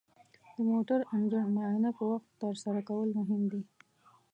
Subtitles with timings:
[0.53, 3.61] د موټر انجن معاینه په وخت ترسره کول مهم دي.